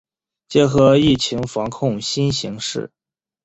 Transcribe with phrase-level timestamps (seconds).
[0.47, 2.89] 结合疫情防控新形势